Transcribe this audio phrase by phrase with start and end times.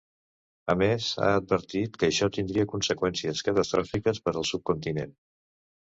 [0.73, 5.19] A més, ha advertit que això tindria ‘conseqüències catastròfiques per al subcontinent’.